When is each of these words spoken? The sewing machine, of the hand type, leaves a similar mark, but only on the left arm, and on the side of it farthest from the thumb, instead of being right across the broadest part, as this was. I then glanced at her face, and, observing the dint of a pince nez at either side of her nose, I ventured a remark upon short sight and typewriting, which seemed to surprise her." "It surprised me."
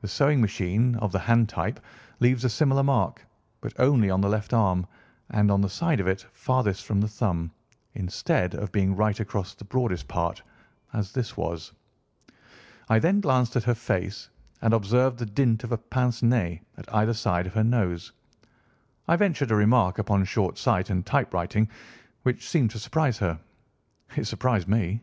The 0.00 0.08
sewing 0.08 0.40
machine, 0.40 0.94
of 0.96 1.12
the 1.12 1.18
hand 1.18 1.50
type, 1.50 1.80
leaves 2.18 2.46
a 2.46 2.48
similar 2.48 2.82
mark, 2.82 3.26
but 3.60 3.78
only 3.78 4.08
on 4.08 4.22
the 4.22 4.28
left 4.30 4.54
arm, 4.54 4.86
and 5.28 5.50
on 5.50 5.60
the 5.60 5.68
side 5.68 6.00
of 6.00 6.06
it 6.06 6.22
farthest 6.32 6.86
from 6.86 6.98
the 7.02 7.08
thumb, 7.08 7.50
instead 7.92 8.54
of 8.54 8.72
being 8.72 8.96
right 8.96 9.20
across 9.20 9.52
the 9.52 9.66
broadest 9.66 10.08
part, 10.08 10.40
as 10.94 11.12
this 11.12 11.36
was. 11.36 11.74
I 12.88 12.98
then 13.00 13.20
glanced 13.20 13.54
at 13.54 13.64
her 13.64 13.74
face, 13.74 14.30
and, 14.62 14.72
observing 14.72 15.18
the 15.18 15.26
dint 15.26 15.62
of 15.62 15.72
a 15.72 15.76
pince 15.76 16.22
nez 16.22 16.60
at 16.78 16.94
either 16.94 17.12
side 17.12 17.46
of 17.46 17.52
her 17.52 17.62
nose, 17.62 18.12
I 19.08 19.16
ventured 19.16 19.50
a 19.50 19.56
remark 19.56 19.98
upon 19.98 20.24
short 20.24 20.56
sight 20.56 20.88
and 20.88 21.04
typewriting, 21.04 21.68
which 22.22 22.48
seemed 22.48 22.70
to 22.70 22.78
surprise 22.78 23.18
her." 23.18 23.38
"It 24.16 24.24
surprised 24.24 24.68
me." 24.68 25.02